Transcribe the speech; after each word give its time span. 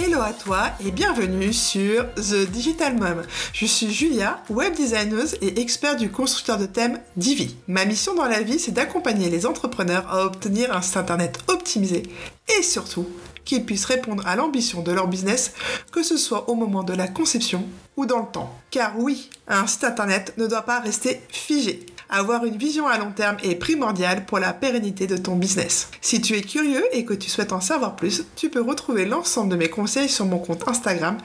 Hello 0.00 0.20
à 0.20 0.32
toi 0.32 0.70
et 0.86 0.92
bienvenue 0.92 1.52
sur 1.52 2.06
The 2.14 2.48
Digital 2.48 2.96
Mom. 2.96 3.24
Je 3.52 3.66
suis 3.66 3.92
Julia, 3.92 4.40
web 4.48 4.72
designeuse 4.76 5.36
et 5.42 5.60
expert 5.60 5.96
du 5.96 6.08
constructeur 6.08 6.56
de 6.56 6.66
thèmes 6.66 7.00
Divi. 7.16 7.56
Ma 7.66 7.84
mission 7.84 8.14
dans 8.14 8.26
la 8.26 8.40
vie, 8.40 8.60
c'est 8.60 8.70
d'accompagner 8.70 9.28
les 9.28 9.44
entrepreneurs 9.44 10.06
à 10.08 10.24
obtenir 10.24 10.72
un 10.72 10.82
site 10.82 10.98
internet 10.98 11.40
optimisé 11.48 12.04
et 12.56 12.62
surtout 12.62 13.08
qu'ils 13.44 13.64
puissent 13.64 13.86
répondre 13.86 14.24
à 14.24 14.36
l'ambition 14.36 14.82
de 14.82 14.92
leur 14.92 15.08
business, 15.08 15.52
que 15.90 16.04
ce 16.04 16.16
soit 16.16 16.48
au 16.48 16.54
moment 16.54 16.84
de 16.84 16.92
la 16.92 17.08
conception 17.08 17.64
ou 17.96 18.06
dans 18.06 18.20
le 18.20 18.30
temps. 18.32 18.54
Car 18.70 18.96
oui, 19.00 19.30
un 19.48 19.66
site 19.66 19.82
internet 19.82 20.32
ne 20.38 20.46
doit 20.46 20.62
pas 20.62 20.78
rester 20.78 21.20
figé. 21.28 21.86
Avoir 22.10 22.46
une 22.46 22.56
vision 22.56 22.88
à 22.88 22.96
long 22.96 23.10
terme 23.10 23.36
est 23.42 23.56
primordial 23.56 24.24
pour 24.24 24.38
la 24.38 24.54
pérennité 24.54 25.06
de 25.06 25.18
ton 25.18 25.36
business. 25.36 25.90
Si 26.00 26.22
tu 26.22 26.34
es 26.36 26.42
curieux 26.42 26.84
et 26.92 27.04
que 27.04 27.12
tu 27.12 27.28
souhaites 27.28 27.52
en 27.52 27.60
savoir 27.60 27.96
plus, 27.96 28.24
tu 28.34 28.48
peux 28.48 28.62
retrouver 28.62 29.04
l'ensemble 29.04 29.50
de 29.50 29.56
mes 29.56 29.68
conseils 29.68 30.08
sur 30.08 30.24
mon 30.24 30.38
compte 30.38 30.66
Instagram 30.66 31.18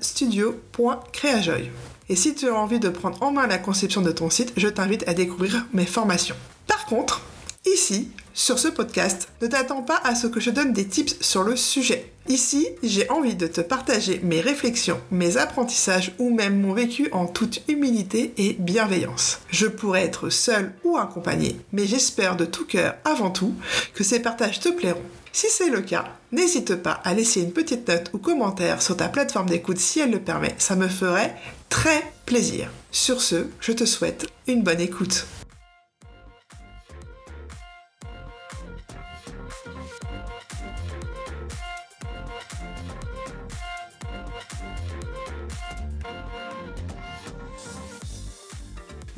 studio.créajoy. 0.00 1.70
Et 2.10 2.16
si 2.16 2.34
tu 2.34 2.48
as 2.48 2.54
envie 2.54 2.78
de 2.78 2.90
prendre 2.90 3.22
en 3.22 3.32
main 3.32 3.46
la 3.46 3.56
conception 3.56 4.02
de 4.02 4.12
ton 4.12 4.28
site, 4.28 4.52
je 4.58 4.68
t'invite 4.68 5.08
à 5.08 5.14
découvrir 5.14 5.64
mes 5.72 5.86
formations. 5.86 6.36
Par 6.66 6.84
contre, 6.84 7.22
ici, 7.64 8.10
sur 8.34 8.58
ce 8.58 8.68
podcast, 8.68 9.28
ne 9.40 9.46
t'attends 9.46 9.82
pas 9.82 10.00
à 10.04 10.14
ce 10.14 10.26
que 10.26 10.40
je 10.40 10.50
donne 10.50 10.74
des 10.74 10.86
tips 10.86 11.16
sur 11.22 11.42
le 11.42 11.56
sujet. 11.56 12.11
Ici, 12.28 12.68
j'ai 12.82 13.10
envie 13.10 13.34
de 13.34 13.46
te 13.46 13.60
partager 13.60 14.20
mes 14.22 14.40
réflexions, 14.40 15.00
mes 15.10 15.36
apprentissages 15.36 16.12
ou 16.18 16.32
même 16.32 16.60
mon 16.60 16.72
vécu 16.72 17.08
en 17.12 17.26
toute 17.26 17.62
humilité 17.68 18.32
et 18.38 18.56
bienveillance. 18.58 19.40
Je 19.48 19.66
pourrais 19.66 20.04
être 20.04 20.30
seule 20.30 20.72
ou 20.84 20.96
accompagnée, 20.96 21.58
mais 21.72 21.86
j'espère 21.86 22.36
de 22.36 22.44
tout 22.44 22.64
cœur 22.64 22.94
avant 23.04 23.30
tout 23.30 23.54
que 23.94 24.04
ces 24.04 24.20
partages 24.20 24.60
te 24.60 24.68
plairont. 24.68 25.02
Si 25.32 25.48
c'est 25.48 25.70
le 25.70 25.80
cas, 25.80 26.04
n'hésite 26.30 26.76
pas 26.76 27.00
à 27.04 27.14
laisser 27.14 27.40
une 27.40 27.52
petite 27.52 27.88
note 27.88 28.10
ou 28.12 28.18
commentaire 28.18 28.82
sur 28.82 28.96
ta 28.96 29.08
plateforme 29.08 29.48
d'écoute 29.48 29.78
si 29.78 30.00
elle 30.00 30.12
le 30.12 30.20
permet, 30.20 30.54
ça 30.58 30.76
me 30.76 30.88
ferait 30.88 31.34
très 31.70 32.12
plaisir. 32.26 32.70
Sur 32.90 33.20
ce, 33.20 33.46
je 33.60 33.72
te 33.72 33.84
souhaite 33.84 34.26
une 34.46 34.62
bonne 34.62 34.80
écoute. 34.80 35.26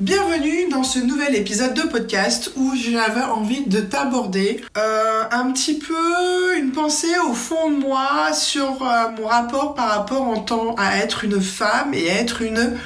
Bienvenue 0.05 0.69
dans 0.71 0.83
ce 0.83 0.99
nouvel 0.99 1.35
épisode 1.35 1.73
de 1.73 1.81
podcast 1.81 2.53
où 2.57 2.75
j'avais 2.77 3.23
envie 3.23 3.65
de 3.65 3.81
t'aborder 3.81 4.61
euh, 4.77 5.23
un 5.31 5.51
petit 5.51 5.79
peu 5.79 6.59
une 6.59 6.73
pensée 6.73 7.19
au 7.27 7.33
fond 7.33 7.71
de 7.71 7.77
moi 7.77 8.35
sur 8.35 8.83
euh, 8.83 9.09
mon 9.19 9.27
rapport 9.27 9.75
par 9.75 9.89
rapport 9.89 10.21
en 10.21 10.41
temps 10.41 10.75
à 10.77 10.99
être 10.99 11.25
une 11.25 11.41
femme 11.41 11.95
et 11.95 12.05
être 12.05 12.43
une 12.43 12.77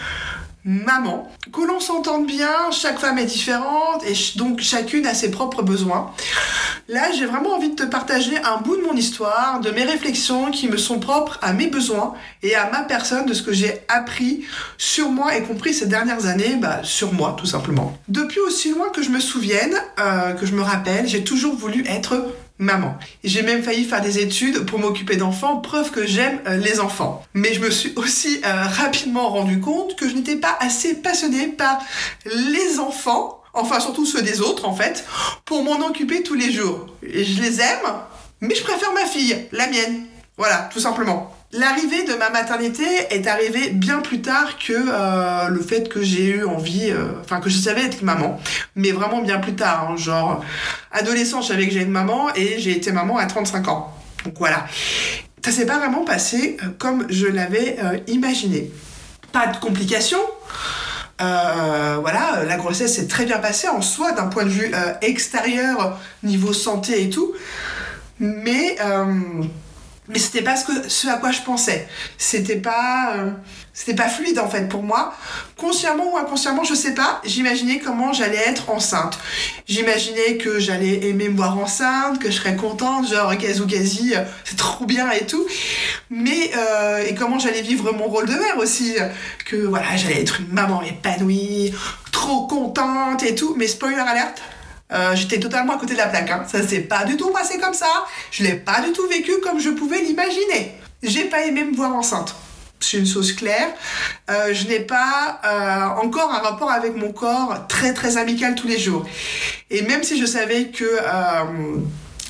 maman. 0.62 1.28
Que 1.52 1.62
l'on 1.62 1.80
s'entende 1.80 2.27
bien, 2.27 2.70
chaque 2.70 2.98
femme 2.98 3.18
est 3.18 3.24
différente 3.24 4.02
et 4.06 4.14
donc 4.36 4.60
chacune 4.60 5.06
a 5.06 5.14
ses 5.14 5.30
propres 5.30 5.62
besoins. 5.62 6.12
Là, 6.88 7.12
j'ai 7.12 7.27
vraiment 7.27 7.54
envie 7.54 7.70
de 7.70 7.74
te 7.74 7.82
partager 7.82 8.36
un 8.38 8.58
bout 8.62 8.77
de 8.77 8.82
mon 8.82 8.94
histoire, 8.94 9.60
de 9.60 9.70
mes 9.70 9.84
réflexions 9.84 10.50
qui 10.50 10.69
me 10.69 10.76
sont 10.76 10.98
propres 10.98 11.38
à 11.42 11.52
mes 11.52 11.66
besoins 11.66 12.14
et 12.42 12.54
à 12.54 12.70
ma 12.70 12.80
personne, 12.80 13.26
de 13.26 13.34
ce 13.34 13.42
que 13.42 13.52
j'ai 13.52 13.82
appris 13.88 14.44
sur 14.78 15.10
moi 15.10 15.36
et 15.36 15.42
compris 15.42 15.74
ces 15.74 15.86
dernières 15.86 16.26
années, 16.26 16.56
bah, 16.56 16.80
sur 16.82 17.12
moi 17.12 17.36
tout 17.38 17.46
simplement. 17.46 17.96
Depuis 18.08 18.41
aussi 18.41 18.70
loin 18.70 18.88
que 18.88 19.02
je 19.02 19.10
me 19.10 19.20
souvienne, 19.20 19.74
euh, 20.00 20.32
que 20.32 20.46
je 20.46 20.54
me 20.54 20.62
rappelle, 20.62 21.06
j'ai 21.06 21.24
toujours 21.24 21.54
voulu 21.54 21.84
être 21.86 22.26
maman. 22.58 22.98
J'ai 23.24 23.42
même 23.42 23.62
failli 23.62 23.84
faire 23.84 24.00
des 24.00 24.18
études 24.18 24.66
pour 24.66 24.78
m'occuper 24.78 25.16
d'enfants, 25.16 25.58
preuve 25.58 25.90
que 25.90 26.06
j'aime 26.06 26.40
euh, 26.46 26.56
les 26.56 26.80
enfants. 26.80 27.24
Mais 27.34 27.54
je 27.54 27.60
me 27.60 27.70
suis 27.70 27.92
aussi 27.96 28.40
euh, 28.44 28.62
rapidement 28.64 29.28
rendu 29.28 29.60
compte 29.60 29.96
que 29.96 30.08
je 30.08 30.14
n'étais 30.14 30.36
pas 30.36 30.56
assez 30.60 30.94
passionnée 30.94 31.48
par 31.48 31.78
les 32.26 32.78
enfants, 32.78 33.42
enfin 33.54 33.80
surtout 33.80 34.06
ceux 34.06 34.22
des 34.22 34.41
autres 34.41 34.66
en 34.66 34.74
fait, 34.74 35.04
pour 35.44 35.62
m'en 35.62 35.86
occuper 35.86 36.22
tous 36.22 36.34
les 36.34 36.52
jours. 36.52 36.86
Je 37.02 37.41
les 37.41 37.60
aime, 37.60 37.92
mais 38.41 38.54
je 38.54 38.62
préfère 38.62 38.92
ma 38.92 39.06
fille, 39.06 39.47
la 39.52 39.66
mienne. 39.68 40.06
Voilà, 40.36 40.68
tout 40.72 40.80
simplement. 40.80 41.38
L'arrivée 41.53 42.04
de 42.04 42.12
ma 42.12 42.28
maternité 42.28 42.84
est 43.09 43.26
arrivée 43.26 43.70
bien 43.70 44.00
plus 44.00 44.20
tard 44.20 44.59
que 44.59 44.75
euh, 44.75 45.48
le 45.48 45.60
fait 45.60 45.88
que 45.88 46.03
j'ai 46.03 46.26
eu 46.26 46.44
envie, 46.44 46.91
euh, 46.91 47.06
enfin 47.22 47.41
que 47.41 47.48
je 47.48 47.56
savais 47.56 47.84
être 47.84 48.03
maman, 48.03 48.38
mais 48.76 48.92
vraiment 48.92 49.22
bien 49.22 49.38
plus 49.38 49.54
tard, 49.54 49.88
hein, 49.91 49.97
genre 49.97 50.44
adolescent, 50.92 51.41
je 51.41 51.48
savais 51.48 51.66
que 51.66 51.72
j'ai 51.72 51.81
une 51.81 51.91
maman 51.91 52.28
et 52.34 52.59
j'ai 52.59 52.72
été 52.72 52.92
maman 52.92 53.16
à 53.16 53.25
35 53.25 53.66
ans. 53.69 53.94
Donc 54.26 54.34
voilà. 54.38 54.66
Ça 55.42 55.50
s'est 55.50 55.64
pas 55.64 55.78
vraiment 55.78 56.04
passé 56.04 56.59
euh, 56.62 56.66
comme 56.78 57.06
je 57.09 57.26
l'avais 57.26 57.78
imaginé. 58.09 58.70
Pas 59.32 59.47
de 59.47 59.56
complications. 59.56 60.19
voilà, 61.19 62.44
la 62.47 62.56
grossesse 62.59 62.97
s'est 62.97 63.09
très 63.09 63.25
bien 63.25 63.38
passée 63.38 63.69
en 63.69 63.80
soi 63.80 64.12
d'un 64.12 64.26
point 64.26 64.44
de 64.44 64.50
vue 64.50 64.70
extérieur, 65.00 65.98
niveau 66.22 66.53
santé 66.53 67.04
et 67.04 67.09
tout. 67.09 67.32
Mais 68.20 68.76
mais 70.08 70.19
c'était 70.19 70.42
pas 70.42 70.56
ce, 70.56 70.64
que, 70.64 70.88
ce 70.88 71.08
à 71.08 71.16
quoi 71.16 71.30
je 71.32 71.42
pensais. 71.42 71.86
C'était 72.16 72.56
pas, 72.56 73.14
euh, 73.16 73.30
c'était 73.74 73.94
pas 73.94 74.08
fluide 74.08 74.38
en 74.38 74.48
fait 74.48 74.69
pour 74.69 74.82
moi. 74.82 75.14
Consciemment 75.56 76.14
ou 76.14 76.16
inconsciemment, 76.16 76.64
je 76.64 76.74
sais 76.74 76.94
pas. 76.94 77.20
J'imaginais 77.24 77.78
comment 77.78 78.12
j'allais 78.12 78.38
être 78.38 78.70
enceinte. 78.70 79.18
J'imaginais 79.68 80.38
que 80.38 80.58
j'allais 80.58 81.06
aimer 81.08 81.28
me 81.28 81.36
voir 81.36 81.58
enceinte, 81.58 82.18
que 82.18 82.30
je 82.30 82.36
serais 82.36 82.56
contente, 82.56 83.08
genre 83.08 83.36
quasi, 83.36 84.14
euh, 84.14 84.22
c'est 84.44 84.56
trop 84.56 84.86
bien 84.86 85.10
et 85.10 85.26
tout. 85.26 85.47
Mais 86.08 86.50
euh, 86.56 87.04
et 87.06 87.14
comment 87.14 87.38
j'allais 87.38 87.62
vivre 87.62 87.92
mon 87.92 88.06
rôle 88.06 88.26
de 88.26 88.34
mère 88.34 88.58
aussi, 88.58 88.97
que 89.44 89.56
voilà, 89.56 89.97
j'allais 89.97 90.22
être 90.22 90.41
une 90.41 90.52
maman 90.52 90.82
épanouie, 90.82 91.74
trop 92.12 92.47
contente 92.47 93.22
et 93.22 93.34
tout. 93.34 93.54
Mais 93.58 93.68
spoiler 93.68 93.97
alerte, 93.97 94.41
euh, 94.93 95.15
j'étais 95.15 95.38
totalement 95.38 95.75
à 95.75 95.78
côté 95.78 95.94
de 95.94 95.99
la 95.99 96.06
plaque. 96.06 96.31
Hein. 96.31 96.44
Ça 96.50 96.66
s'est 96.66 96.81
pas 96.81 97.04
du 97.04 97.16
tout 97.16 97.31
passé 97.31 97.59
comme 97.59 97.75
ça. 97.75 98.06
Je 98.31 98.43
l'ai 98.43 98.54
pas 98.54 98.81
du 98.81 98.93
tout 98.93 99.06
vécu 99.06 99.32
comme 99.43 99.60
je 99.60 99.71
pouvais 99.71 100.00
l'imaginer. 100.00 100.75
J'ai 101.03 101.25
pas 101.25 101.43
aimé 101.43 101.65
me 101.65 101.75
voir 101.76 101.94
enceinte. 101.94 102.34
C'est 102.81 102.98
une 102.98 103.06
chose 103.06 103.32
claire. 103.32 103.69
Euh, 104.31 104.54
je 104.54 104.66
n'ai 104.69 104.81
pas 104.81 105.41
euh, 105.44 106.03
encore 106.03 106.32
un 106.32 106.38
rapport 106.38 106.71
avec 106.71 106.94
mon 106.94 107.12
corps 107.12 107.66
très 107.69 107.93
très 107.93 108.16
amical 108.16 108.54
tous 108.54 108.69
les 108.69 108.78
jours. 108.78 109.04
Et 109.71 109.82
même 109.82 110.04
si 110.04 110.19
je 110.19 110.27
savais 110.27 110.69
que, 110.69 110.98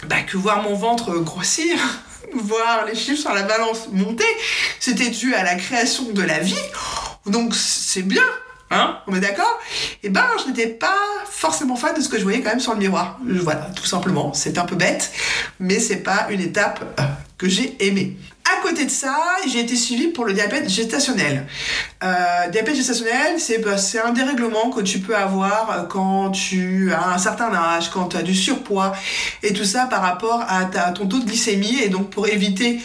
bah, 0.06 0.22
que 0.26 0.36
voir 0.36 0.62
mon 0.62 0.74
ventre 0.74 1.18
grossir, 1.18 1.76
voir 2.34 2.86
les 2.86 2.94
chiffres 2.94 3.20
sur 3.20 3.34
la 3.34 3.42
balance 3.42 3.88
monter, 3.92 4.24
c'était 4.80 5.10
dû 5.10 5.34
à 5.34 5.44
la 5.44 5.54
création 5.54 6.04
de 6.12 6.22
la 6.22 6.38
vie. 6.38 6.54
Donc 7.26 7.54
c'est 7.54 8.02
bien, 8.02 8.22
Hein 8.70 8.98
On 9.06 9.14
est 9.14 9.20
d'accord? 9.20 9.58
Eh 10.02 10.10
ben, 10.10 10.24
je 10.42 10.48
n'étais 10.48 10.66
pas 10.66 10.98
forcément 11.24 11.76
fan 11.76 11.94
de 11.94 12.00
ce 12.00 12.08
que 12.08 12.18
je 12.18 12.22
voyais 12.22 12.40
quand 12.40 12.50
même 12.50 12.60
sur 12.60 12.72
le 12.72 12.78
miroir. 12.78 13.18
Voilà, 13.24 13.70
tout 13.74 13.86
simplement. 13.86 14.34
C'est 14.34 14.58
un 14.58 14.64
peu 14.64 14.76
bête, 14.76 15.10
mais 15.58 15.78
c'est 15.78 16.02
pas 16.02 16.26
une 16.30 16.40
étape 16.40 16.84
euh, 17.00 17.02
que 17.38 17.48
j'ai 17.48 17.76
aimée. 17.84 18.16
Côté 18.68 18.84
de 18.84 18.90
ça, 18.90 19.16
j'ai 19.50 19.60
été 19.60 19.76
suivie 19.76 20.08
pour 20.08 20.26
le 20.26 20.34
diabète 20.34 20.68
gestationnel. 20.68 21.46
Euh, 22.04 22.48
diabète 22.48 22.76
gestationnel, 22.76 23.36
bah, 23.64 23.78
c'est 23.78 23.98
un 23.98 24.12
dérèglement 24.12 24.68
que 24.68 24.82
tu 24.82 24.98
peux 24.98 25.16
avoir 25.16 25.70
euh, 25.70 25.82
quand 25.84 26.32
tu 26.32 26.92
as 26.92 27.14
un 27.14 27.16
certain 27.16 27.50
âge, 27.54 27.88
quand 27.88 28.08
tu 28.08 28.18
as 28.18 28.22
du 28.22 28.34
surpoids 28.34 28.92
et 29.42 29.54
tout 29.54 29.64
ça 29.64 29.86
par 29.86 30.02
rapport 30.02 30.44
à 30.46 30.66
ton 30.92 31.06
taux 31.06 31.18
de 31.18 31.24
glycémie. 31.24 31.78
Et 31.82 31.88
donc 31.88 32.10
pour 32.10 32.28
éviter 32.28 32.82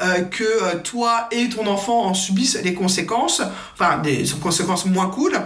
euh, 0.00 0.22
que 0.22 0.78
toi 0.78 1.28
et 1.30 1.48
ton 1.48 1.68
enfant 1.68 2.06
en 2.06 2.14
subissent 2.14 2.58
les 2.64 2.74
conséquences, 2.74 3.40
enfin 3.74 3.98
des 3.98 4.24
conséquences 4.42 4.86
moins 4.86 5.10
cool, 5.10 5.40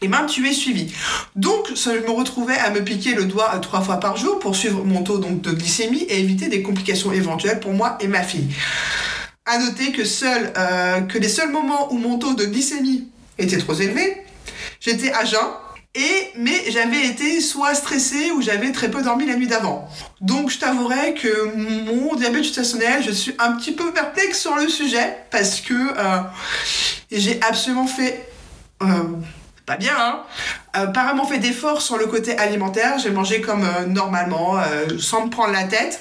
et 0.00 0.08
ben 0.08 0.26
tu 0.26 0.46
es 0.48 0.52
suivi. 0.52 0.92
Donc 1.34 1.68
je 1.74 2.06
me 2.06 2.10
retrouvais 2.10 2.56
à 2.56 2.70
me 2.70 2.82
piquer 2.82 3.14
le 3.14 3.24
doigt 3.24 3.50
euh, 3.54 3.58
trois 3.58 3.80
fois 3.80 3.98
par 3.98 4.16
jour 4.16 4.38
pour 4.38 4.54
suivre 4.54 4.84
mon 4.84 5.02
taux 5.02 5.18
donc, 5.18 5.40
de 5.40 5.50
glycémie 5.50 6.02
et 6.02 6.20
éviter 6.20 6.48
des 6.48 6.62
complications 6.62 7.12
éventuelles 7.12 7.60
pour 7.60 7.72
moi 7.72 7.98
et 8.00 8.06
ma 8.06 8.22
fille. 8.22 8.48
À 9.50 9.58
noter 9.58 9.92
que, 9.92 10.04
seul, 10.04 10.52
euh, 10.56 11.00
que 11.00 11.18
les 11.18 11.28
seuls 11.28 11.50
moments 11.50 11.92
où 11.92 11.98
mon 11.98 12.18
taux 12.18 12.34
de 12.34 12.44
glycémie 12.44 13.08
était 13.38 13.56
trop 13.58 13.74
élevé, 13.74 14.22
j'étais 14.78 15.10
à 15.12 15.24
jeun, 15.24 15.40
et, 15.94 16.30
mais 16.36 16.70
j'avais 16.70 17.06
été 17.06 17.40
soit 17.40 17.74
stressée 17.74 18.30
ou 18.32 18.42
j'avais 18.42 18.72
très 18.72 18.90
peu 18.90 19.02
dormi 19.02 19.26
la 19.26 19.36
nuit 19.36 19.46
d'avant. 19.46 19.88
Donc 20.20 20.50
je 20.50 20.58
t'avouerai 20.58 21.14
que 21.14 21.54
mon 21.56 22.14
diabète 22.14 22.44
gestationnel, 22.44 23.02
je 23.02 23.10
suis 23.10 23.34
un 23.38 23.52
petit 23.52 23.72
peu 23.72 23.90
perplexe 23.92 24.38
sur 24.38 24.54
le 24.54 24.68
sujet 24.68 25.16
parce 25.30 25.60
que 25.62 25.74
euh, 25.74 26.20
j'ai 27.10 27.40
absolument 27.42 27.86
fait 27.86 28.28
pas 29.68 29.76
bien, 29.76 29.92
hein 29.98 30.22
euh, 30.76 30.86
Pas 30.86 31.04
vraiment 31.04 31.26
fait 31.26 31.38
d'efforts 31.38 31.82
sur 31.82 31.98
le 31.98 32.06
côté 32.06 32.36
alimentaire. 32.38 32.98
J'ai 32.98 33.10
mangé 33.10 33.42
comme 33.42 33.64
euh, 33.64 33.84
normalement, 33.84 34.58
euh, 34.58 34.98
sans 34.98 35.26
me 35.26 35.30
prendre 35.30 35.52
la 35.52 35.64
tête. 35.64 36.00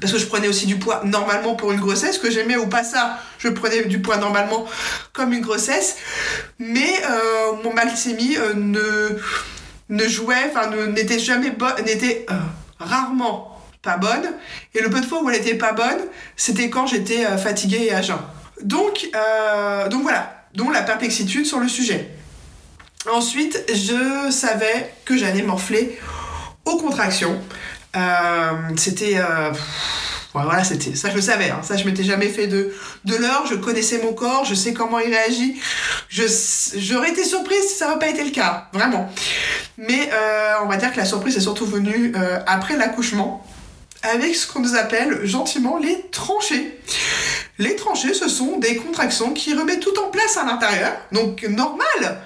Parce 0.00 0.12
que 0.12 0.18
je 0.18 0.26
prenais 0.26 0.48
aussi 0.48 0.66
du 0.66 0.76
poids 0.76 1.02
normalement 1.04 1.54
pour 1.54 1.72
une 1.72 1.80
grossesse, 1.80 2.18
que 2.18 2.30
j'aimais 2.30 2.56
ou 2.56 2.66
pas 2.66 2.84
ça, 2.84 3.18
je 3.38 3.48
prenais 3.48 3.84
du 3.84 4.00
poids 4.00 4.16
normalement 4.16 4.66
comme 5.12 5.32
une 5.32 5.40
grossesse. 5.40 5.96
Mais 6.58 7.02
mon 7.62 7.72
malcémie 7.72 8.36
ne, 8.56 9.18
ne 9.88 10.08
jouait, 10.08 10.50
enfin 10.50 10.68
n'était 10.88 11.20
jamais 11.20 11.50
bonne, 11.50 11.76
n'était 11.84 12.26
rarement 12.78 13.54
pas 13.84 13.98
bonne. 13.98 14.32
Et 14.74 14.80
le 14.80 14.90
peu 14.90 15.00
de 15.00 15.06
fois 15.06 15.22
où 15.22 15.30
elle 15.30 15.36
était 15.36 15.54
pas 15.54 15.72
bonne, 15.72 16.00
c'était 16.36 16.70
quand 16.70 16.86
j'étais 16.86 17.24
euh, 17.26 17.36
fatiguée 17.36 17.86
et 17.86 17.94
à 17.94 18.02
jeun. 18.02 18.18
Donc, 18.62 19.08
euh, 19.14 19.88
donc 19.88 20.02
voilà, 20.02 20.46
donc 20.54 20.72
la 20.72 20.82
perplexitude 20.82 21.46
sur 21.46 21.60
le 21.60 21.68
sujet. 21.68 22.08
Ensuite, 23.12 23.62
je 23.68 24.30
savais 24.30 24.94
que 25.04 25.16
j'allais 25.16 25.42
m'enfler 25.42 25.98
aux 26.64 26.78
contractions. 26.78 27.38
Euh, 27.96 28.52
c'était 28.76 29.18
voilà, 30.34 30.64
c'était 30.64 30.96
ça, 30.96 31.10
je 31.10 31.14
le 31.14 31.20
savais. 31.20 31.50
Hein. 31.50 31.60
Ça, 31.62 31.76
je 31.76 31.84
m'étais 31.84 32.02
jamais 32.02 32.28
fait 32.28 32.48
de, 32.48 32.74
de 33.04 33.14
l'heure. 33.14 33.46
Je 33.48 33.54
connaissais 33.54 33.98
mon 33.98 34.12
corps, 34.12 34.44
je 34.44 34.54
sais 34.54 34.74
comment 34.74 34.98
il 34.98 35.08
réagit. 35.14 35.60
Je, 36.08 36.24
j'aurais 36.76 37.10
été 37.10 37.24
surprise 37.24 37.62
si 37.68 37.76
ça 37.76 37.86
n'avait 37.86 38.00
pas 38.00 38.08
été 38.08 38.24
le 38.24 38.30
cas, 38.30 38.68
vraiment. 38.72 39.08
Mais 39.78 40.10
euh, 40.12 40.54
on 40.64 40.66
va 40.66 40.76
dire 40.76 40.92
que 40.92 40.96
la 40.96 41.04
surprise 41.04 41.36
est 41.36 41.40
surtout 41.40 41.66
venue 41.66 42.12
euh, 42.16 42.40
après 42.48 42.76
l'accouchement, 42.76 43.46
avec 44.02 44.34
ce 44.34 44.48
qu'on 44.48 44.58
nous 44.58 44.74
appelle 44.74 45.24
gentiment 45.24 45.78
les 45.78 46.04
tranchées. 46.10 46.80
Les 47.58 47.76
tranchées, 47.76 48.12
ce 48.12 48.28
sont 48.28 48.58
des 48.58 48.74
contractions 48.74 49.32
qui 49.32 49.54
remettent 49.54 49.80
tout 49.80 49.96
en 50.00 50.10
place 50.10 50.36
à 50.36 50.44
l'intérieur, 50.44 50.96
donc 51.12 51.44
normal. 51.44 52.20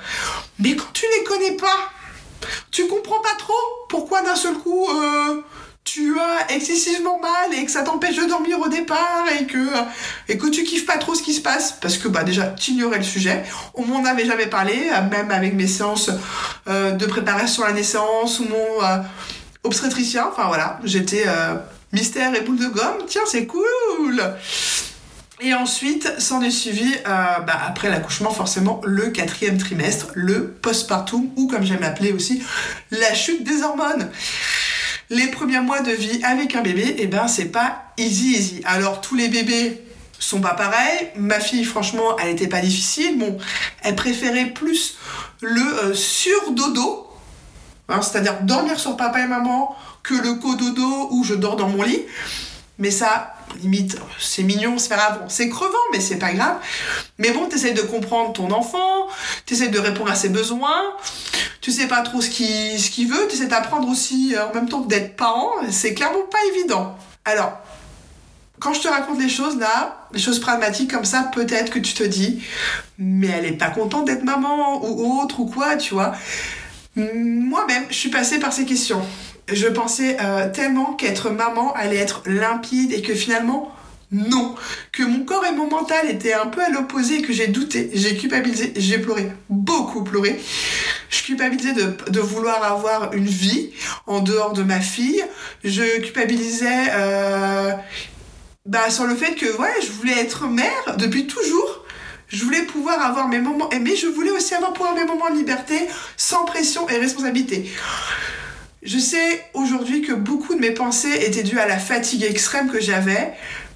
Mais 0.58 0.74
quand 0.76 0.92
tu 0.94 1.04
les 1.18 1.24
connais 1.24 1.56
pas, 1.58 1.90
tu 2.70 2.86
comprends 2.86 3.20
pas 3.20 3.34
trop 3.38 3.54
pourquoi 3.88 4.22
d'un 4.22 4.36
seul 4.36 4.54
coup. 4.54 4.86
Euh, 4.88 5.42
tu 5.88 6.18
as 6.20 6.52
excessivement 6.52 7.18
mal 7.18 7.58
et 7.58 7.64
que 7.64 7.70
ça 7.70 7.82
t'empêche 7.82 8.16
de 8.16 8.26
dormir 8.26 8.60
au 8.60 8.68
départ 8.68 9.24
et 9.40 9.46
que, 9.46 10.50
tu 10.50 10.62
kiffes 10.62 10.84
pas 10.84 10.98
trop 10.98 11.14
ce 11.14 11.22
qui 11.22 11.32
se 11.32 11.40
passe? 11.40 11.72
Parce 11.80 11.96
que 11.96 12.08
bah 12.08 12.24
déjà 12.24 12.48
tu 12.48 12.72
ignorais 12.72 12.98
le 12.98 13.04
sujet, 13.04 13.44
on 13.74 13.84
m'en 13.86 14.04
avait 14.04 14.26
jamais 14.26 14.46
parlé, 14.46 14.90
même 15.10 15.30
avec 15.30 15.54
mes 15.54 15.66
séances 15.66 16.10
euh, 16.68 16.92
de 16.92 17.06
préparation 17.06 17.62
à 17.64 17.68
la 17.68 17.72
naissance 17.72 18.38
ou 18.40 18.44
mon 18.44 18.84
euh, 18.84 18.98
obstétricien, 19.64 20.26
enfin 20.30 20.46
voilà, 20.48 20.78
j'étais 20.84 21.24
euh, 21.26 21.54
mystère 21.92 22.34
et 22.34 22.42
boule 22.42 22.58
de 22.58 22.66
gomme, 22.66 23.06
tiens 23.06 23.22
c'est 23.26 23.46
cool 23.46 24.22
et 25.40 25.54
ensuite, 25.54 26.20
s'en 26.20 26.42
est 26.42 26.50
suivi, 26.50 26.92
bah, 27.04 27.60
après 27.66 27.88
l'accouchement, 27.88 28.30
forcément, 28.30 28.80
le 28.84 29.10
quatrième 29.10 29.58
trimestre, 29.58 30.08
le 30.14 30.48
postpartum, 30.48 31.30
ou 31.36 31.46
comme 31.46 31.64
j'aime 31.64 31.80
l'appeler 31.80 32.12
aussi, 32.12 32.42
la 32.90 33.14
chute 33.14 33.44
des 33.44 33.62
hormones 33.62 34.10
les 35.10 35.28
premiers 35.28 35.60
mois 35.60 35.80
de 35.80 35.90
vie 35.90 36.22
avec 36.22 36.54
un 36.54 36.62
bébé, 36.62 36.96
eh 36.98 37.06
ben 37.06 37.28
c'est 37.28 37.46
pas 37.46 37.92
easy 37.96 38.34
easy. 38.34 38.60
Alors 38.64 39.00
tous 39.00 39.14
les 39.14 39.28
bébés 39.28 39.82
sont 40.18 40.40
pas 40.40 40.54
pareils. 40.54 41.08
Ma 41.16 41.40
fille, 41.40 41.64
franchement, 41.64 42.18
elle 42.18 42.30
était 42.30 42.48
pas 42.48 42.60
difficile. 42.60 43.18
Bon, 43.18 43.38
elle 43.82 43.94
préférait 43.94 44.46
plus 44.46 44.98
le 45.40 45.84
euh, 45.84 45.94
sur-dodo, 45.94 47.06
hein, 47.88 48.02
c'est-à-dire 48.02 48.42
dormir 48.42 48.78
sur 48.78 48.96
papa 48.96 49.20
et 49.20 49.26
maman, 49.26 49.74
que 50.02 50.14
le 50.14 50.34
co-dodo 50.34 51.08
où 51.10 51.24
je 51.24 51.34
dors 51.34 51.56
dans 51.56 51.68
mon 51.68 51.82
lit. 51.82 52.02
Mais 52.78 52.90
ça, 52.90 53.34
limite, 53.62 53.98
c'est 54.18 54.42
mignon, 54.42 54.78
c'est 54.78 54.94
grave. 54.94 55.22
C'est 55.28 55.48
crevant, 55.48 55.72
mais 55.92 56.00
c'est 56.00 56.18
pas 56.18 56.32
grave. 56.32 56.56
Mais 57.18 57.30
bon, 57.30 57.46
t'essayes 57.46 57.74
de 57.74 57.82
comprendre 57.82 58.32
ton 58.32 58.50
enfant, 58.50 59.08
t'essayes 59.46 59.70
de 59.70 59.78
répondre 59.78 60.10
à 60.10 60.14
ses 60.14 60.28
besoins, 60.28 60.94
tu 61.60 61.70
sais 61.70 61.86
pas 61.86 62.02
trop 62.02 62.20
ce 62.20 62.30
qu'il 62.30 62.80
ce 62.80 62.90
qu'il 62.90 63.08
veut, 63.08 63.28
d'apprendre 63.48 63.88
aussi 63.88 64.34
euh, 64.34 64.48
en 64.48 64.54
même 64.54 64.68
temps 64.68 64.82
que 64.82 64.88
d'être 64.88 65.16
parent. 65.16 65.50
C'est 65.70 65.94
clairement 65.94 66.24
pas 66.30 66.38
évident. 66.54 66.96
Alors, 67.24 67.52
quand 68.58 68.72
je 68.72 68.80
te 68.80 68.88
raconte 68.88 69.20
les 69.20 69.28
choses 69.28 69.58
là, 69.58 70.08
les 70.12 70.20
choses 70.20 70.40
pragmatiques 70.40 70.90
comme 70.90 71.04
ça, 71.04 71.30
peut-être 71.34 71.70
que 71.70 71.78
tu 71.78 71.94
te 71.94 72.02
dis, 72.02 72.42
mais 72.98 73.28
elle 73.28 73.46
est 73.46 73.52
pas 73.52 73.70
contente 73.70 74.06
d'être 74.06 74.24
maman 74.24 74.84
ou 74.84 75.20
autre 75.20 75.40
ou 75.40 75.46
quoi, 75.46 75.76
tu 75.76 75.94
vois. 75.94 76.12
Moi-même, 76.96 77.84
je 77.90 77.94
suis 77.94 78.10
passée 78.10 78.38
par 78.40 78.52
ces 78.52 78.64
questions 78.64 79.02
je 79.50 79.66
pensais 79.66 80.16
euh, 80.20 80.50
tellement 80.50 80.94
qu'être 80.94 81.30
maman 81.30 81.72
allait 81.74 81.96
être 81.96 82.22
limpide 82.26 82.92
et 82.92 83.02
que 83.02 83.14
finalement, 83.14 83.74
non. 84.10 84.54
Que 84.92 85.02
mon 85.02 85.24
corps 85.24 85.44
et 85.44 85.52
mon 85.52 85.68
mental 85.68 86.08
étaient 86.08 86.32
un 86.32 86.46
peu 86.46 86.62
à 86.62 86.70
l'opposé 86.70 87.16
et 87.16 87.22
que 87.22 87.32
j'ai 87.32 87.48
douté, 87.48 87.90
j'ai 87.92 88.16
culpabilisé, 88.16 88.72
j'ai 88.76 88.98
pleuré, 88.98 89.30
beaucoup 89.50 90.02
pleuré. 90.02 90.40
Je 91.10 91.22
culpabilisais 91.22 91.74
de, 91.74 92.20
vouloir 92.20 92.62
avoir 92.64 93.12
une 93.12 93.26
vie 93.26 93.70
en 94.06 94.20
dehors 94.20 94.52
de 94.52 94.62
ma 94.62 94.80
fille. 94.80 95.22
Je 95.62 96.00
culpabilisais 96.00 96.86
euh, 96.90 97.72
bah, 98.64 98.90
sur 98.90 99.06
le 99.06 99.14
fait 99.14 99.34
que 99.34 99.56
ouais, 99.58 99.74
je 99.82 99.90
voulais 99.92 100.18
être 100.18 100.46
mère 100.46 100.96
depuis 100.96 101.26
toujours. 101.26 101.84
Je 102.28 102.44
voulais 102.44 102.62
pouvoir 102.62 103.00
avoir 103.00 103.28
mes 103.28 103.40
moments, 103.40 103.70
mais 103.80 103.96
je 103.96 104.06
voulais 104.06 104.30
aussi 104.30 104.54
avoir 104.54 104.74
pouvoir 104.74 104.94
mes 104.94 105.04
moments 105.04 105.30
de 105.30 105.36
liberté 105.36 105.88
sans 106.16 106.44
pression 106.44 106.86
et 106.88 106.98
responsabilité. 106.98 107.70
Je 108.88 108.98
sais 108.98 109.44
aujourd'hui 109.52 110.00
que 110.00 110.14
beaucoup 110.14 110.54
de 110.54 110.60
mes 110.60 110.70
pensées 110.70 111.12
étaient 111.20 111.42
dues 111.42 111.58
à 111.58 111.68
la 111.68 111.76
fatigue 111.76 112.22
extrême 112.24 112.70
que 112.70 112.80
j'avais, 112.80 113.34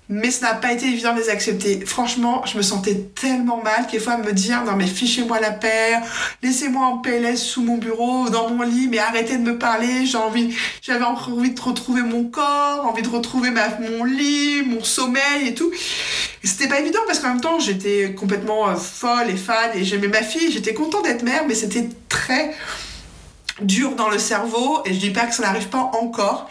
mais 0.09 0.31
ce 0.31 0.41
n'a 0.41 0.55
pas 0.55 0.73
été 0.73 0.87
évident 0.87 1.13
de 1.13 1.21
les 1.21 1.29
accepter. 1.29 1.85
Franchement, 1.85 2.47
je 2.47 2.57
me 2.57 2.63
sentais 2.63 2.95
tellement 3.15 3.63
mal 3.63 3.87
qu'il 3.89 4.01
fois 4.01 4.17
me 4.17 4.33
dire 4.33 4.65
non 4.65 4.75
mais 4.75 4.87
fichez-moi 4.87 5.39
la 5.39 5.51
paix, 5.51 6.01
laissez-moi 6.43 6.87
en 6.87 6.97
PLS 6.97 7.37
sous 7.37 7.63
mon 7.63 7.77
bureau, 7.77 8.31
dans 8.31 8.49
mon 8.49 8.63
lit, 8.63 8.89
mais 8.89 9.01
arrêtez 9.01 9.37
de 9.37 9.43
me 9.43 9.59
parler, 9.59 10.07
j'ai 10.07 10.17
envie, 10.17 10.57
j'avais 10.81 11.05
envie 11.05 11.51
de 11.51 11.61
retrouver 11.61 12.01
mon 12.01 12.25
corps, 12.25 12.87
envie 12.87 13.03
de 13.03 13.11
retrouver 13.11 13.51
mon 13.51 14.05
lit, 14.05 14.63
mon 14.65 14.83
sommeil 14.83 15.47
et 15.47 15.55
tout. 15.55 15.71
C'était 16.43 16.69
pas 16.69 16.81
évident 16.81 17.01
parce 17.07 17.19
qu'en 17.19 17.29
même 17.29 17.43
temps 17.43 17.59
j'étais 17.59 18.15
complètement 18.15 18.71
euh, 18.71 18.77
folle 18.77 19.29
et 19.29 19.37
fan 19.37 19.73
et 19.75 19.85
j'aimais 19.85 20.09
ma 20.09 20.23
fille, 20.23 20.51
j'étais 20.51 20.73
contente 20.73 21.05
d'être 21.05 21.23
mère, 21.23 21.45
mais 21.47 21.55
c'était 21.55 21.91
très 22.09 22.55
dur 23.61 23.95
dans 23.95 24.09
le 24.09 24.19
cerveau 24.19 24.83
et 24.85 24.95
je 24.95 24.99
dis 24.99 25.11
pas 25.11 25.27
que 25.27 25.35
ça 25.35 25.43
n'arrive 25.43 25.69
pas 25.69 25.91
encore. 26.01 26.49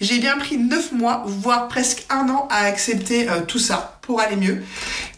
J'ai 0.00 0.18
bien 0.18 0.36
pris 0.38 0.58
9 0.58 0.92
mois, 0.92 1.22
voire 1.26 1.68
presque 1.68 2.04
un 2.10 2.28
an 2.28 2.48
à 2.50 2.64
accepter 2.64 3.28
euh, 3.28 3.40
tout 3.42 3.58
ça 3.58 3.98
pour 4.02 4.20
aller 4.20 4.36
mieux. 4.36 4.62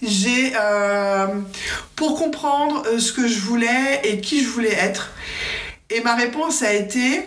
J'ai 0.02 0.52
euh, 0.56 1.26
pour 1.96 2.19
comprendre 2.19 2.82
euh, 2.87 2.99
ce 2.99 3.12
que 3.12 3.26
je 3.26 3.38
voulais 3.40 4.00
et 4.05 4.20
qui 4.20 4.43
je 4.43 4.49
voulais 4.49 4.75
être. 4.75 5.11
Et 5.90 6.00
ma 6.00 6.14
réponse 6.14 6.62
a 6.62 6.73
été 6.73 7.26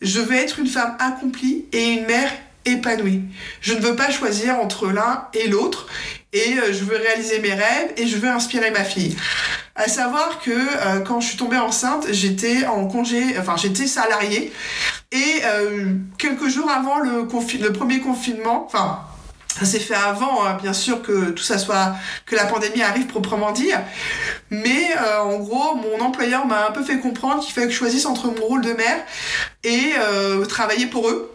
je 0.00 0.20
veux 0.20 0.36
être 0.36 0.60
une 0.60 0.68
femme 0.68 0.96
accomplie 1.00 1.66
et 1.72 1.94
une 1.94 2.06
mère 2.06 2.30
épanouie. 2.64 3.22
Je 3.60 3.74
ne 3.74 3.80
veux 3.80 3.96
pas 3.96 4.10
choisir 4.10 4.56
entre 4.56 4.86
l'un 4.88 5.26
et 5.34 5.48
l'autre 5.48 5.88
et 6.32 6.54
je 6.70 6.84
veux 6.84 6.96
réaliser 6.96 7.40
mes 7.40 7.54
rêves 7.54 7.92
et 7.96 8.06
je 8.06 8.16
veux 8.16 8.28
inspirer 8.28 8.70
ma 8.70 8.84
fille. 8.84 9.16
À 9.78 9.86
savoir 9.86 10.40
que 10.40 10.50
euh, 10.50 11.00
quand 11.02 11.20
je 11.20 11.28
suis 11.28 11.36
tombée 11.36 11.56
enceinte, 11.56 12.08
j'étais 12.10 12.66
en 12.66 12.88
congé, 12.88 13.38
enfin 13.38 13.54
j'étais 13.56 13.86
salariée. 13.86 14.52
Et 15.12 15.40
euh, 15.44 15.94
quelques 16.18 16.48
jours 16.48 16.68
avant 16.68 16.98
le, 16.98 17.26
premier 17.72 18.00
confinement, 18.00 18.64
enfin 18.66 19.02
ça 19.56 19.64
s'est 19.64 19.78
fait 19.78 19.94
avant, 19.94 20.44
hein, 20.44 20.58
bien 20.60 20.72
sûr, 20.72 21.00
que 21.00 21.30
tout 21.30 21.44
ça 21.44 21.58
soit, 21.58 21.94
que 22.26 22.34
la 22.34 22.46
pandémie 22.46 22.82
arrive 22.82 23.06
proprement 23.06 23.52
dit. 23.52 23.70
Mais 24.50 24.96
euh, 25.00 25.20
en 25.20 25.38
gros, 25.38 25.76
mon 25.76 26.04
employeur 26.04 26.44
m'a 26.44 26.66
un 26.66 26.72
peu 26.72 26.82
fait 26.82 26.98
comprendre 26.98 27.40
qu'il 27.44 27.54
fallait 27.54 27.68
que 27.68 27.72
je 27.72 27.78
choisisse 27.78 28.06
entre 28.06 28.26
mon 28.26 28.46
rôle 28.46 28.62
de 28.62 28.72
mère 28.72 28.98
et 29.62 29.92
travailler 30.48 30.86
pour 30.86 31.08
eux. 31.08 31.32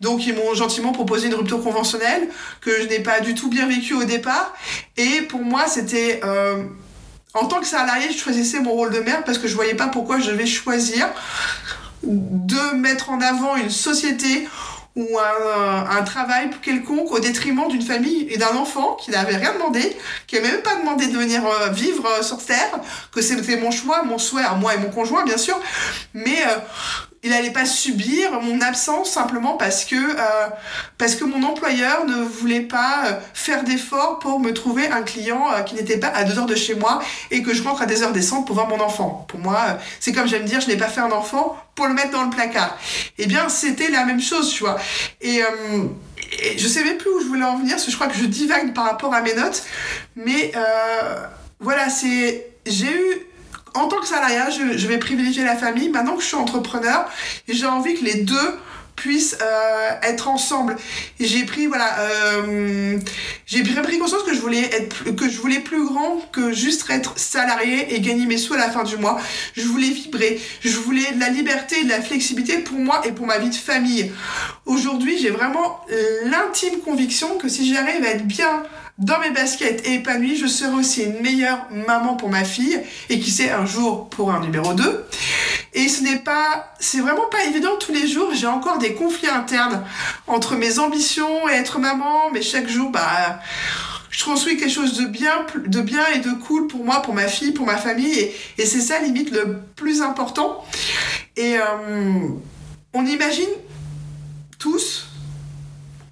Donc 0.00 0.26
ils 0.26 0.34
m'ont 0.34 0.52
gentiment 0.54 0.92
proposé 0.92 1.28
une 1.28 1.34
rupture 1.34 1.62
conventionnelle 1.62 2.28
que 2.60 2.82
je 2.82 2.86
n'ai 2.88 3.00
pas 3.00 3.20
du 3.20 3.34
tout 3.34 3.48
bien 3.48 3.66
vécue 3.66 3.94
au 3.94 4.04
départ. 4.04 4.52
Et 4.98 5.22
pour 5.22 5.40
moi, 5.40 5.66
c'était 5.68 6.20
en 7.34 7.46
tant 7.46 7.60
que 7.60 7.66
salarié, 7.66 8.10
je 8.12 8.18
choisissais 8.18 8.60
mon 8.60 8.72
rôle 8.72 8.90
de 8.90 9.00
mère 9.00 9.24
parce 9.24 9.38
que 9.38 9.48
je 9.48 9.54
voyais 9.54 9.74
pas 9.74 9.88
pourquoi 9.88 10.18
je 10.18 10.30
devais 10.30 10.46
choisir 10.46 11.08
de 12.02 12.74
mettre 12.76 13.10
en 13.10 13.20
avant 13.20 13.56
une 13.56 13.70
société 13.70 14.48
ou 14.94 15.18
un, 15.18 16.02
travail 16.02 16.50
quelconque 16.60 17.10
au 17.12 17.18
détriment 17.18 17.66
d'une 17.68 17.82
famille 17.82 18.26
et 18.28 18.36
d'un 18.36 18.54
enfant 18.56 18.94
qui 18.96 19.10
n'avait 19.10 19.36
rien 19.36 19.54
demandé, 19.54 19.96
qui 20.26 20.36
n'a 20.36 20.42
même 20.42 20.60
pas 20.60 20.76
demandé 20.76 21.06
de 21.06 21.16
venir 21.16 21.42
euh, 21.46 21.68
vivre 21.70 22.06
euh, 22.06 22.22
sur 22.22 22.44
Terre, 22.44 22.78
que 23.10 23.22
c'était 23.22 23.56
mon 23.56 23.70
choix, 23.70 24.02
mon 24.02 24.18
souhait, 24.18 24.42
à 24.42 24.54
moi 24.54 24.74
et 24.74 24.78
mon 24.78 24.90
conjoint 24.90 25.24
bien 25.24 25.38
sûr, 25.38 25.58
mais 26.12 26.42
euh, 26.46 26.58
il 27.24 27.30
n'allait 27.30 27.52
pas 27.52 27.64
subir 27.64 28.40
mon 28.40 28.60
absence 28.60 29.12
simplement 29.12 29.56
parce 29.56 29.84
que, 29.84 29.94
euh, 29.94 30.48
parce 30.98 31.14
que 31.14 31.24
mon 31.24 31.44
employeur 31.44 32.04
ne 32.04 32.20
voulait 32.22 32.62
pas 32.62 33.04
euh, 33.06 33.12
faire 33.32 33.62
d'efforts 33.62 34.18
pour 34.18 34.40
me 34.40 34.52
trouver 34.52 34.88
un 34.88 35.02
client 35.02 35.44
euh, 35.52 35.60
qui 35.62 35.76
n'était 35.76 35.98
pas 35.98 36.08
à 36.08 36.24
deux 36.24 36.36
heures 36.38 36.46
de 36.46 36.56
chez 36.56 36.74
moi 36.74 37.00
et 37.30 37.42
que 37.42 37.54
je 37.54 37.62
rentre 37.62 37.82
à 37.82 37.86
des 37.86 38.02
heures 38.02 38.12
décentes 38.12 38.44
pour 38.44 38.56
voir 38.56 38.66
mon 38.66 38.80
enfant. 38.80 39.24
Pour 39.28 39.38
moi, 39.38 39.78
c'est 40.00 40.12
comme 40.12 40.26
j'aime 40.26 40.44
dire, 40.44 40.60
je 40.60 40.66
n'ai 40.66 40.76
pas 40.76 40.88
fait 40.88 41.00
un 41.00 41.12
enfant 41.12 41.56
pour 41.76 41.86
le 41.86 41.94
mettre 41.94 42.10
dans 42.10 42.24
le 42.24 42.30
placard. 42.30 42.76
Eh 43.18 43.26
bien, 43.26 43.48
c'était 43.48 43.88
la 43.88 44.04
même 44.04 44.20
chose, 44.20 44.52
tu 44.52 44.64
vois. 44.64 44.76
Et, 45.20 45.42
et 46.40 46.58
je 46.58 46.68
sais 46.68 46.82
même 46.82 46.98
plus 46.98 47.10
où 47.10 47.20
je 47.20 47.26
voulais 47.26 47.44
en 47.44 47.56
venir, 47.56 47.76
parce 47.76 47.84
que 47.84 47.90
je 47.90 47.96
crois 47.96 48.08
que 48.08 48.18
je 48.18 48.24
divague 48.24 48.74
par 48.74 48.84
rapport 48.84 49.14
à 49.14 49.22
mes 49.22 49.34
notes. 49.34 49.62
Mais 50.16 50.52
voilà, 51.60 51.88
c'est... 51.88 52.48
J'ai 52.66 52.92
eu 52.92 53.26
en 53.74 53.88
tant 53.88 53.98
que 53.98 54.06
salariat, 54.06 54.50
je, 54.50 54.86
vais 54.86 54.98
privilégier 54.98 55.44
la 55.44 55.56
famille. 55.56 55.88
Maintenant 55.88 56.16
que 56.16 56.22
je 56.22 56.28
suis 56.28 56.36
entrepreneur, 56.36 57.08
j'ai 57.48 57.66
envie 57.66 57.94
que 57.94 58.04
les 58.04 58.22
deux 58.22 58.58
puissent 58.96 59.38
euh, 59.40 59.90
être 60.02 60.28
ensemble. 60.28 60.76
J'ai 61.18 61.44
pris, 61.44 61.66
voilà, 61.66 61.98
euh, 62.00 62.98
j'ai 63.46 63.62
pris 63.62 63.98
conscience 63.98 64.22
que 64.22 64.34
je 64.34 64.40
voulais 64.40 64.62
être 64.62 65.16
que 65.16 65.28
je 65.28 65.40
voulais 65.40 65.60
plus 65.60 65.84
grand 65.84 66.20
que 66.30 66.52
juste 66.52 66.84
être 66.90 67.18
salarié 67.18 67.94
et 67.94 68.00
gagner 68.00 68.26
mes 68.26 68.36
sous 68.36 68.54
à 68.54 68.58
la 68.58 68.70
fin 68.70 68.84
du 68.84 68.96
mois. 68.98 69.18
Je 69.56 69.66
voulais 69.66 69.88
vibrer, 69.88 70.40
je 70.60 70.76
voulais 70.76 71.12
de 71.12 71.20
la 71.20 71.30
liberté 71.30 71.80
et 71.80 71.84
de 71.84 71.88
la 71.88 72.02
flexibilité 72.02 72.58
pour 72.58 72.78
moi 72.78 73.00
et 73.06 73.12
pour 73.12 73.26
ma 73.26 73.38
vie 73.38 73.50
de 73.50 73.54
famille. 73.54 74.12
Aujourd'hui, 74.72 75.18
j'ai 75.18 75.28
vraiment 75.28 75.84
l'intime 76.24 76.80
conviction 76.80 77.36
que 77.36 77.46
si 77.46 77.70
j'arrive 77.72 78.02
à 78.04 78.08
être 78.08 78.26
bien 78.26 78.62
dans 78.96 79.18
mes 79.18 79.30
baskets 79.30 79.86
et 79.86 79.96
épanouie, 79.96 80.36
je 80.38 80.46
serai 80.46 80.74
aussi 80.74 81.02
une 81.02 81.20
meilleure 81.20 81.66
maman 81.70 82.14
pour 82.14 82.30
ma 82.30 82.42
fille 82.42 82.80
et 83.10 83.20
qui 83.20 83.30
sait 83.30 83.50
un 83.50 83.66
jour 83.66 84.08
pour 84.08 84.32
un 84.32 84.40
numéro 84.40 84.72
2. 84.72 85.04
Et 85.74 85.88
ce 85.88 86.02
n'est 86.02 86.20
pas, 86.20 86.72
c'est 86.80 87.00
vraiment 87.00 87.28
pas 87.30 87.44
évident 87.44 87.76
tous 87.78 87.92
les 87.92 88.08
jours. 88.08 88.30
J'ai 88.32 88.46
encore 88.46 88.78
des 88.78 88.94
conflits 88.94 89.28
internes 89.28 89.84
entre 90.26 90.56
mes 90.56 90.78
ambitions 90.78 91.50
et 91.50 91.52
être 91.52 91.78
maman, 91.78 92.30
mais 92.32 92.40
chaque 92.40 92.68
jour, 92.68 92.88
bah, 92.88 93.40
je 94.08 94.24
construis 94.24 94.56
quelque 94.56 94.72
chose 94.72 94.96
de 94.96 95.04
bien, 95.04 95.44
de 95.66 95.82
bien 95.82 96.06
et 96.14 96.20
de 96.20 96.30
cool 96.46 96.66
pour 96.66 96.82
moi, 96.82 97.02
pour 97.02 97.12
ma 97.12 97.28
fille, 97.28 97.52
pour 97.52 97.66
ma 97.66 97.76
famille. 97.76 98.30
Et, 98.56 98.64
c'est 98.64 98.80
ça, 98.80 99.00
limite, 99.00 99.32
le 99.32 99.58
plus 99.76 100.00
important. 100.00 100.64
Et 101.36 101.58
euh, 101.58 102.28
on 102.94 103.04
imagine 103.04 103.50
tous, 104.62 105.08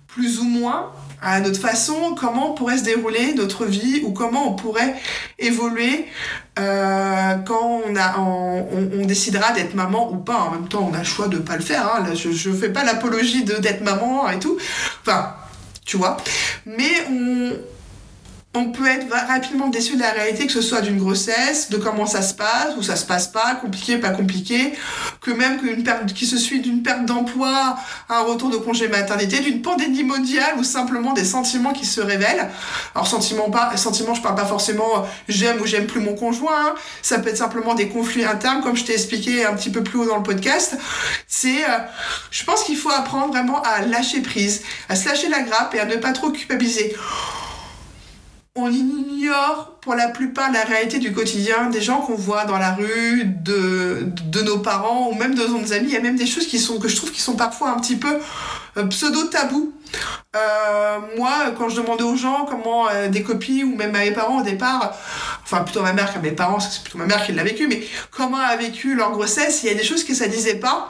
plus 0.09 0.41
ou 0.41 0.45
moins, 0.45 0.91
à 1.23 1.39
notre 1.41 1.61
façon, 1.61 2.17
comment 2.19 2.51
pourrait 2.51 2.79
se 2.79 2.83
dérouler 2.83 3.33
notre 3.35 3.65
vie 3.65 4.01
ou 4.03 4.11
comment 4.11 4.49
on 4.49 4.57
pourrait 4.57 4.97
évoluer 5.39 6.07
euh, 6.59 7.37
quand 7.47 7.83
on, 7.87 7.95
a, 7.95 8.19
on, 8.19 9.07
décidera 9.07 9.53
d'être 9.53 9.75
maman 9.75 10.11
ou 10.13 10.17
pas. 10.17 10.39
En 10.39 10.51
même 10.51 10.67
temps, 10.67 10.89
on 10.91 10.95
a 10.95 10.99
le 10.99 11.05
choix 11.05 11.29
de 11.29 11.39
pas 11.39 11.57
le 11.57 11.63
faire. 11.63 11.87
Hein. 11.95 12.05
je 12.15 12.49
ne 12.49 12.57
fais 12.57 12.71
pas 12.71 12.83
l'apologie 12.83 13.45
d'être 13.45 13.83
maman 13.83 14.29
et 14.31 14.41
tout. 14.41 14.59
Enfin, 15.03 15.33
tu 15.85 15.97
vois. 15.97 16.17
Mais 16.67 17.07
on, 17.09 17.53
on 18.53 18.73
peut 18.73 18.87
être 18.87 19.07
rapidement 19.29 19.69
déçu 19.69 19.95
de 19.95 20.01
la 20.01 20.11
réalité, 20.11 20.45
que 20.47 20.53
ce 20.53 20.61
soit 20.61 20.81
d'une 20.81 20.99
grossesse, 20.99 21.71
de 21.71 21.77
comment 21.77 22.05
ça 22.05 22.21
se 22.21 22.35
passe, 22.35 22.75
ou 22.77 22.83
ça 22.83 22.97
se 22.97 23.07
passe 23.07 23.29
pas, 23.29 23.55
compliqué, 23.55 23.97
pas 23.99 24.11
compliqué, 24.11 24.73
que 25.21 25.31
même 25.31 25.61
qu'une 25.61 25.85
perte, 25.85 26.13
qui 26.13 26.27
se 26.27 26.37
suit 26.37 26.61
d'une 26.61 26.83
perte 26.83 27.05
d'emploi, 27.05 27.77
un 28.09 28.23
retour 28.23 28.51
de 28.51 28.57
congé 28.57 28.89
maternité, 28.89 29.39
d'une 29.39 29.63
pandémie 29.63 30.03
mondiale, 30.03 30.55
ou 30.59 30.65
simplement 30.65 31.13
des 31.13 31.25
sentiments 31.25 31.73
qui 31.73 31.87
se 31.87 32.01
révèlent. 32.01 32.49
Alors 32.97 33.07
sentiments 33.07 33.51
pas, 33.51 33.77
sentiments, 33.77 34.15
je 34.15 34.23
parle 34.23 34.35
pas 34.35 34.47
forcément 34.47 34.97
euh, 34.97 35.07
j'aime 35.29 35.61
ou 35.61 35.67
j'aime 35.67 35.87
plus 35.87 36.01
mon 36.01 36.15
conjoint. 36.15 36.71
Hein. 36.71 36.75
Ça 37.03 37.21
peut 37.21 37.29
être 37.29 37.37
simplement 37.37 37.75
des 37.75 37.89
conflits 37.89 38.25
internes, 38.25 38.63
comme 38.63 38.77
je 38.77 38.85
t'ai 38.85 38.95
expliqué 38.95 39.45
un 39.45 39.55
petit 39.55 39.71
peu 39.71 39.85
plus 39.85 40.01
haut 40.01 40.07
dans 40.07 40.17
le 40.17 40.25
podcast. 40.25 40.77
C'est, 41.29 41.65
euh, 41.65 41.79
je 42.33 42.43
pense 42.43 42.65
qu'il 42.65 42.77
faut 42.77 42.91
apprendre 42.91 43.29
vraiment 43.29 43.63
à 43.63 43.83
lâcher 43.83 44.23
prise, 44.23 44.63
à 44.89 44.97
se 44.97 45.09
lâcher 45.09 45.29
la 45.29 45.43
grappe 45.43 45.73
et 45.77 45.79
à 45.79 45.85
ne 45.85 45.95
pas 45.95 46.13
trop 46.13 46.31
culpabiliser 46.31 46.97
on 48.57 48.69
ignore 48.69 49.79
pour 49.81 49.95
la 49.95 50.09
plupart 50.09 50.51
la 50.53 50.65
réalité 50.65 50.99
du 50.99 51.13
quotidien 51.13 51.71
des 51.71 51.81
gens 51.81 52.01
qu'on 52.01 52.17
voit 52.17 52.45
dans 52.45 52.59
la 52.59 52.73
rue, 52.73 53.25
de, 53.25 54.09
de 54.27 54.43
nos 54.43 54.59
parents 54.59 55.09
ou 55.09 55.15
même 55.15 55.35
de 55.35 55.47
nos 55.47 55.73
amis. 55.73 55.89
Il 55.89 55.93
y 55.93 55.97
a 55.97 56.01
même 56.01 56.17
des 56.17 56.27
choses 56.27 56.47
qui 56.47 56.59
sont, 56.59 56.79
que 56.79 56.89
je 56.89 56.97
trouve 56.97 57.13
qui 57.13 57.21
sont 57.21 57.37
parfois 57.37 57.71
un 57.71 57.79
petit 57.79 57.97
peu 57.97 58.19
euh, 58.77 58.85
pseudo-tabou. 58.87 59.73
Euh, 60.37 60.99
moi, 61.17 61.53
quand 61.59 61.69
je 61.69 61.81
demandais 61.81 62.05
aux 62.05 62.17
gens 62.17 62.47
comment 62.49 62.89
euh, 62.89 63.09
des 63.09 63.23
copines 63.23 63.65
ou 63.65 63.77
même 63.77 63.95
à 63.97 64.01
mes 64.01 64.13
parents 64.13 64.41
au 64.41 64.43
départ, 64.45 64.97
enfin 65.43 65.63
plutôt 65.63 65.83
ma 65.83 65.93
mère 65.93 66.13
qu'à 66.13 66.21
mes 66.21 66.31
parents, 66.31 66.61
c'est 66.61 66.83
plutôt 66.83 66.99
ma 66.99 67.07
mère 67.07 67.25
qui 67.27 67.33
l'a 67.33 67.43
vécu, 67.43 67.67
mais 67.67 67.83
comment 68.11 68.39
a 68.39 68.57
vécu 68.57 68.95
leur 68.95 69.11
grossesse, 69.11 69.63
il 69.65 69.69
y 69.69 69.73
a 69.73 69.75
des 69.75 69.83
choses 69.83 70.05
que 70.05 70.15
ça 70.15 70.29
disait 70.29 70.57
pas. 70.57 70.89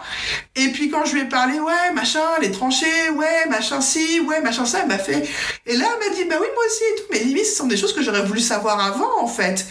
Et 0.56 0.68
puis 0.68 0.90
quand 0.90 1.06
je 1.06 1.14
lui 1.14 1.22
ai 1.22 1.24
parlé, 1.24 1.58
ouais, 1.58 1.92
machin, 1.94 2.20
les 2.42 2.50
tranchées, 2.50 3.10
ouais, 3.14 3.46
machin 3.48 3.80
si, 3.80 4.20
ouais, 4.20 4.40
machin 4.42 4.66
ça, 4.66 4.80
elle 4.82 4.88
m'a 4.88 4.98
fait. 4.98 5.26
Et 5.66 5.76
là, 5.76 5.86
elle 5.92 6.10
m'a 6.10 6.14
dit, 6.14 6.24
bah 6.24 6.36
oui, 6.40 6.46
moi 6.54 6.64
aussi 6.66 6.82
et 6.82 6.96
tout. 6.96 7.04
Mais 7.12 7.18
limite, 7.20 7.46
ce 7.46 7.56
sont 7.56 7.66
des 7.66 7.76
choses 7.76 7.94
que 7.94 8.02
j'aurais 8.02 8.24
voulu 8.24 8.40
savoir 8.40 8.78
avant, 8.78 9.22
en 9.22 9.26
fait. 9.26 9.66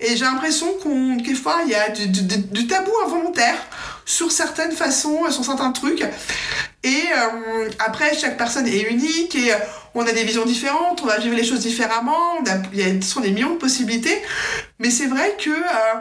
Et 0.00 0.16
j'ai 0.16 0.24
l'impression 0.24 0.74
qu'on, 0.82 1.18
fois, 1.34 1.60
il 1.64 1.70
y 1.70 1.74
a 1.74 1.88
du 1.88 2.66
tabou 2.66 2.92
involontaire 3.06 3.56
sur 4.08 4.32
certaines 4.32 4.72
façons, 4.72 5.30
sur 5.30 5.44
certains 5.44 5.70
trucs. 5.70 6.02
Et 6.82 7.02
euh, 7.14 7.68
après, 7.78 8.16
chaque 8.16 8.38
personne 8.38 8.66
est 8.66 8.80
unique 8.80 9.34
et 9.34 9.52
euh, 9.52 9.56
on 9.94 10.06
a 10.06 10.12
des 10.12 10.24
visions 10.24 10.46
différentes, 10.46 11.02
on 11.02 11.06
va 11.06 11.18
vivre 11.18 11.36
les 11.36 11.44
choses 11.44 11.60
différemment, 11.60 12.38
il 12.72 12.78
y 12.78 12.82
a 12.82 13.02
sont 13.02 13.20
des 13.20 13.30
millions 13.30 13.52
de 13.52 13.58
possibilités. 13.58 14.16
Mais 14.78 14.90
c'est 14.90 15.08
vrai 15.08 15.36
que 15.38 15.50
euh, 15.50 16.00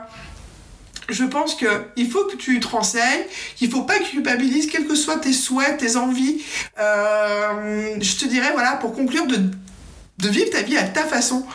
je 1.10 1.26
pense 1.26 1.56
qu'il 1.56 2.10
faut 2.10 2.24
que 2.26 2.38
tu 2.38 2.62
te 2.62 2.68
renseignes, 2.68 3.26
qu'il 3.58 3.70
faut 3.70 3.84
pas 3.84 4.00
que 4.00 4.06
tu 4.06 4.12
culpabilises, 4.12 4.68
quels 4.68 4.88
que 4.88 4.96
soient 4.96 5.18
tes 5.18 5.34
souhaits, 5.34 5.78
tes 5.78 5.98
envies. 5.98 6.46
je 6.78 8.20
te 8.20 8.26
dirais, 8.26 8.52
voilà, 8.54 8.78
pour 8.78 8.96
conclure, 8.96 9.28
de 9.28 10.30
vivre 10.30 10.50
ta 10.50 10.62
vie 10.62 10.78
à 10.78 10.84
ta 10.84 11.04
façon 11.04 11.46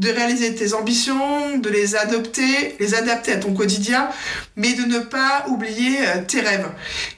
de 0.00 0.08
réaliser 0.10 0.54
tes 0.54 0.72
ambitions, 0.72 1.58
de 1.58 1.68
les 1.68 1.94
adopter, 1.94 2.74
les 2.80 2.94
adapter 2.94 3.32
à 3.32 3.36
ton 3.36 3.52
quotidien, 3.52 4.08
mais 4.56 4.72
de 4.72 4.82
ne 4.82 4.98
pas 4.98 5.44
oublier 5.48 5.98
euh, 6.00 6.22
tes 6.26 6.40
rêves. 6.40 6.68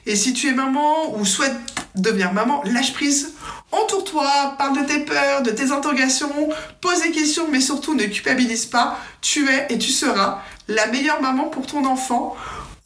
Et 0.05 0.17
si 0.17 0.33
tu 0.33 0.49
es 0.49 0.51
maman 0.51 1.17
ou 1.17 1.25
souhaites 1.25 1.55
devenir 1.95 2.33
maman, 2.33 2.61
lâche 2.65 2.93
prise, 2.93 3.33
entoure-toi, 3.71 4.55
parle 4.57 4.81
de 4.81 4.85
tes 4.85 4.99
peurs, 4.99 5.43
de 5.43 5.51
tes 5.51 5.71
interrogations, 5.71 6.49
pose 6.81 7.01
des 7.03 7.11
questions, 7.11 7.47
mais 7.49 7.61
surtout 7.61 7.95
ne 7.95 8.03
culpabilise 8.03 8.65
pas. 8.65 8.99
Tu 9.21 9.49
es 9.49 9.67
et 9.69 9.77
tu 9.77 9.89
seras 9.89 10.41
la 10.67 10.87
meilleure 10.87 11.21
maman 11.21 11.45
pour 11.45 11.65
ton 11.65 11.85
enfant, 11.85 12.35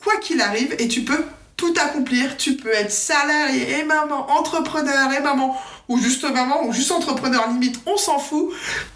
quoi 0.03 0.17
qu'il 0.17 0.41
arrive, 0.41 0.75
et 0.77 0.87
tu 0.87 1.01
peux 1.01 1.25
tout 1.57 1.73
accomplir. 1.83 2.37
Tu 2.37 2.55
peux 2.55 2.71
être 2.71 2.91
salarié 2.91 3.79
et 3.79 3.83
maman, 3.83 4.31
entrepreneur 4.31 5.11
et 5.11 5.19
maman, 5.19 5.59
ou 5.89 5.97
juste 5.99 6.23
maman, 6.23 6.63
ou 6.65 6.71
juste 6.71 6.91
entrepreneur 6.91 7.49
limite, 7.49 7.79
on 7.85 7.97
s'en 7.97 8.19
fout, 8.19 8.51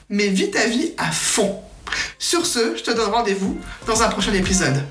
mais 0.10 0.28
vis 0.28 0.52
ta 0.52 0.66
vie 0.68 0.94
à 0.98 1.12
fond. 1.12 1.60
Sur 2.20 2.46
ce, 2.46 2.78
je 2.78 2.84
te 2.84 2.92
donne 2.92 3.10
rendez-vous 3.10 3.58
dans 3.88 4.02
un 4.02 4.10
prochain 4.10 4.34
épisode. 4.34 4.82